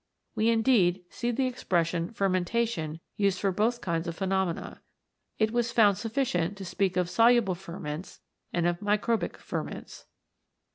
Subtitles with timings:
[0.33, 4.81] We indeed see the expression Fermentation used for both kinds of phenomena.
[5.37, 8.19] It was found sufficient to speak of Soluble Ferments
[8.51, 10.07] and of Microbic Ferments.